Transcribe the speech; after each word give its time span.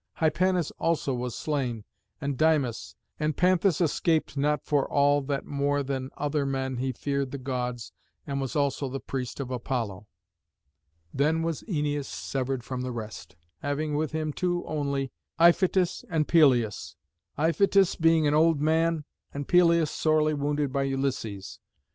Hypanis 0.15 0.71
also 0.79 1.13
was 1.13 1.35
slain 1.35 1.83
and 2.19 2.35
Dymas, 2.35 2.95
and 3.19 3.37
Panthus 3.37 3.79
escaped 3.79 4.35
not 4.35 4.65
for 4.65 4.89
all 4.91 5.21
that 5.21 5.45
more 5.45 5.83
than 5.83 6.09
other 6.17 6.43
men 6.43 6.77
he 6.77 6.91
feared 6.91 7.29
the 7.29 7.37
Gods 7.37 7.91
and 8.25 8.41
was 8.41 8.55
also 8.55 8.89
the 8.89 8.99
priest 8.99 9.39
of 9.39 9.51
Apollo. 9.51 10.07
Then 11.13 11.43
was 11.43 11.61
Æneas 11.69 12.05
severed 12.05 12.63
from 12.63 12.81
the 12.81 12.91
rest, 12.91 13.35
having 13.59 13.93
with 13.95 14.11
him 14.11 14.33
two 14.33 14.65
only, 14.65 15.11
Iphitus 15.39 16.03
and 16.09 16.27
Pelias, 16.27 16.95
Iphitus 17.37 17.95
being 17.95 18.25
an 18.25 18.33
old 18.33 18.59
man 18.59 19.05
and 19.31 19.47
Pelias 19.47 19.91
sorely 19.91 20.33
wounded 20.33 20.73
by 20.73 20.81
Ulysses. 20.81 21.59